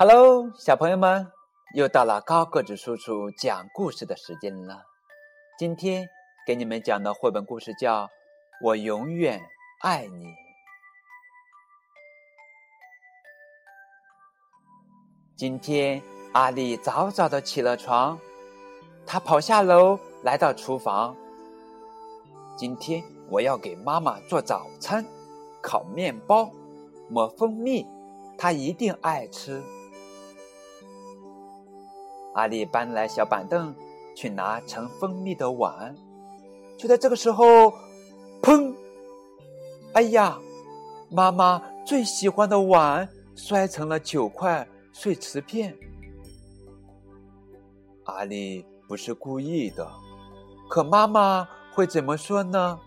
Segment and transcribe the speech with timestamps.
[0.00, 1.26] Hello，小朋友们，
[1.74, 4.84] 又到了高个子叔叔讲故事的时间了。
[5.58, 6.08] 今天
[6.46, 8.04] 给你们讲的绘本故事叫
[8.62, 9.42] 《我永远
[9.80, 10.26] 爱你》。
[15.36, 16.00] 今天
[16.32, 18.20] 阿丽早早的起了床，
[19.04, 21.16] 她跑下楼来到厨房。
[22.56, 25.04] 今天我要给妈妈做早餐，
[25.60, 26.52] 烤面包，
[27.08, 27.84] 抹蜂蜜，
[28.38, 29.60] 她一定爱吃。
[32.38, 33.74] 阿丽搬来小板凳，
[34.14, 35.92] 去拿盛蜂蜜的碗。
[36.76, 37.74] 就在这个时候，
[38.40, 38.72] 砰！
[39.92, 40.38] 哎呀，
[41.10, 45.76] 妈妈最喜欢的碗摔成了九块碎瓷片。
[48.04, 49.90] 阿丽不是故意的，
[50.70, 52.78] 可妈妈会怎么说呢？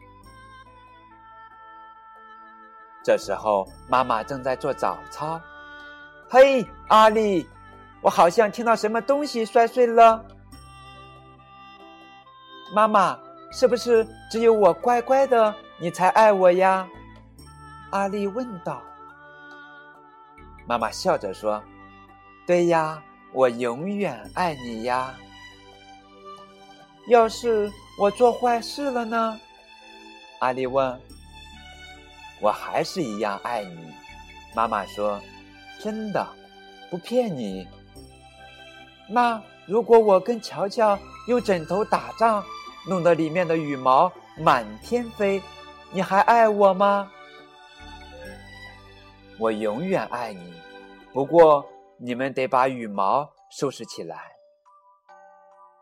[3.04, 5.42] 这时候，妈妈正在做早操。
[6.30, 7.46] 嘿，阿丽。
[8.02, 10.26] 我好像听到什么东西摔碎了，
[12.74, 13.18] 妈妈，
[13.52, 16.88] 是不是只有我乖乖的你才爱我呀？
[17.92, 18.82] 阿丽问道。
[20.66, 21.62] 妈妈笑着说
[22.48, 25.14] ：“对呀，我永远爱你呀。
[27.08, 29.40] 要是我做坏事了呢？”
[30.40, 31.00] 阿丽问。
[32.42, 33.94] “我还是一样爱你。”
[34.56, 35.22] 妈妈说
[35.80, 36.26] ：“真的，
[36.90, 37.68] 不骗你。”
[39.12, 42.44] 那如果我跟乔乔用枕头打仗，
[42.88, 45.42] 弄得里面的羽毛满天飞，
[45.92, 47.12] 你还爱我吗？
[49.38, 50.54] 我永远爱你，
[51.12, 51.66] 不过
[51.98, 54.18] 你们得把羽毛收拾起来。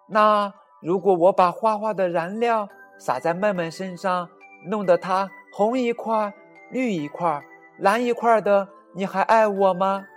[0.08, 4.28] 那如果我把画画的燃料撒在妹妹身上，
[4.66, 6.34] 弄得她红一块、
[6.72, 7.44] 绿一块、
[7.78, 10.08] 蓝一块的，你还爱我吗？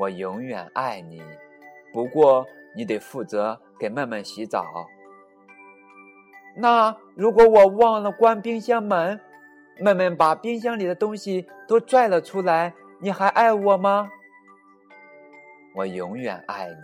[0.00, 1.22] 我永远爱你，
[1.92, 4.64] 不过你得负责给妹妹洗澡。
[6.56, 9.20] 那如果我忘了关冰箱门，
[9.78, 14.08] 妹妹把冰箱里的东西都拽了出来，你还爱我吗？
[15.76, 16.74] 我永远爱你，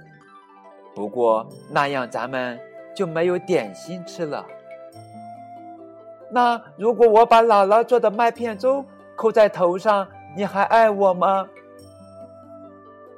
[0.94, 2.60] 不过那样咱们
[2.94, 4.47] 就没有点心吃了。
[6.31, 8.84] 那如果我把姥姥做的麦片粥
[9.16, 10.06] 扣在头上，
[10.37, 11.49] 你还爱我吗？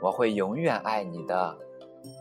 [0.01, 1.57] 我会永远爱你的，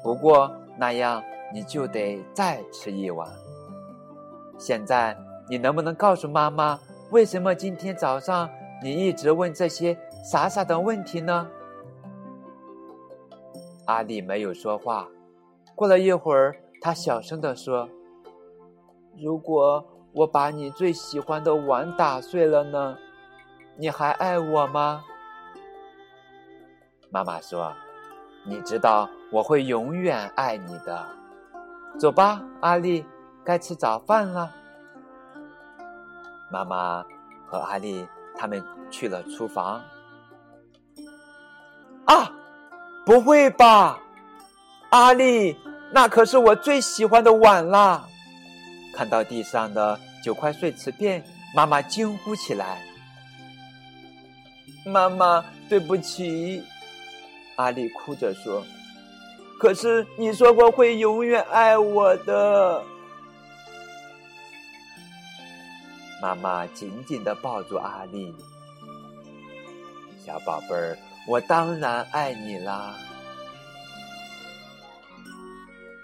[0.03, 1.23] 不过那样
[1.53, 3.29] 你就得再吃一碗。
[4.57, 5.15] 现在
[5.49, 6.79] 你能不能告诉妈妈，
[7.11, 8.49] 为什么今天早上
[8.81, 11.47] 你一直问这些傻傻的问题呢？
[13.85, 15.07] 阿丽没有说话。
[15.75, 17.87] 过了一会儿，她小声地说
[19.21, 22.97] ：“如果我把你最喜欢的碗打碎了呢？
[23.77, 25.03] 你还爱我吗？”
[27.09, 27.73] 妈妈说
[28.43, 31.05] ：“你知道我会永远爱你的。
[31.97, 33.05] 走吧，阿丽，
[33.43, 34.53] 该吃早饭了。”
[36.51, 37.03] 妈妈
[37.45, 39.81] 和阿丽他们去了厨房。
[42.05, 42.31] 啊，
[43.05, 43.99] 不会吧，
[44.89, 45.57] 阿丽，
[45.91, 48.05] 那可是我最喜欢的碗啦！
[48.93, 51.23] 看到地上的九块碎瓷片，
[51.55, 52.81] 妈妈惊呼起来
[54.85, 56.63] ：“妈妈，对不起！”
[57.57, 58.63] 阿丽哭着说
[59.59, 62.81] ：“可是你说过会永远爱我的。”
[66.21, 68.33] 妈妈紧紧的抱住阿丽，
[70.23, 70.97] 小宝贝儿，
[71.27, 72.93] 我当然爱你啦！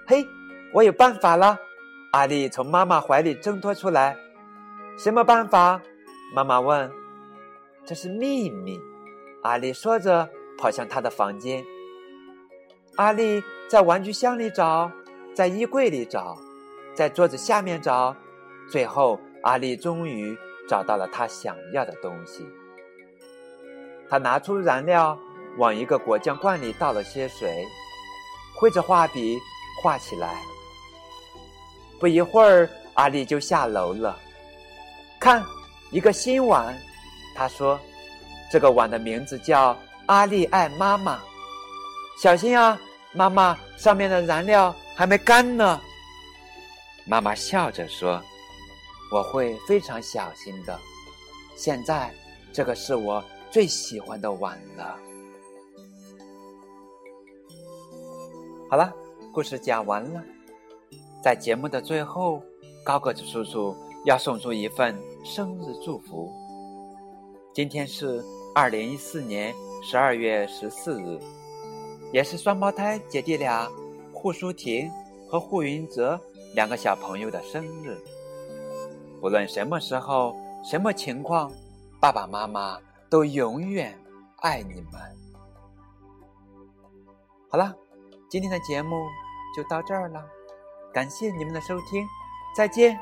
[0.07, 0.25] 嘿，
[0.73, 1.57] 我有办法了！
[2.11, 4.17] 阿丽从妈妈怀里挣脱出来。
[4.97, 5.79] 什么办法？
[6.35, 6.91] 妈妈问。
[7.85, 8.79] 这是秘密。
[9.43, 10.27] 阿丽说着。
[10.57, 11.63] 跑向他的房间。
[12.95, 14.91] 阿丽在玩具箱里找，
[15.33, 16.37] 在衣柜里找，
[16.93, 18.15] 在桌子下面找，
[18.69, 20.37] 最后阿丽终于
[20.69, 22.47] 找到了她想要的东西。
[24.07, 25.17] 她拿出燃料，
[25.57, 27.65] 往一个果酱罐里倒了些水，
[28.55, 29.39] 挥着画笔
[29.81, 30.35] 画起来。
[31.99, 34.19] 不一会儿，阿丽就下楼了。
[35.19, 35.43] 看，
[35.89, 36.77] 一个新碗。
[37.33, 37.79] 她说
[38.51, 39.75] ：“这个碗的名字叫……”
[40.07, 41.19] 阿丽爱妈妈，
[42.17, 42.79] 小心啊！
[43.13, 45.79] 妈妈，上面的燃料还没干呢。
[47.05, 48.21] 妈妈笑着说
[49.13, 50.77] ：“我会非常小心的。”
[51.55, 52.13] 现在，
[52.51, 54.99] 这个是我最喜欢的碗了。
[58.69, 58.91] 好了，
[59.31, 60.21] 故事讲完了。
[61.23, 62.43] 在节目的最后，
[62.83, 66.42] 高个子叔叔要送出一份生日祝福。
[67.53, 69.53] 今天是二零一四年。
[69.85, 71.19] 十二月十四日，
[72.13, 73.69] 也是双胞胎姐弟俩
[74.13, 74.89] 胡舒婷
[75.27, 76.17] 和胡云泽
[76.55, 78.01] 两个小朋友的生日。
[79.19, 80.33] 不论什么时候、
[80.63, 81.51] 什么情况，
[81.99, 82.79] 爸爸妈妈
[83.09, 83.93] 都永远
[84.37, 84.93] 爱你们。
[87.49, 87.75] 好了，
[88.29, 88.95] 今天的节目
[89.53, 90.25] 就到这儿了，
[90.93, 92.07] 感谢你们的收听，
[92.55, 92.97] 再见。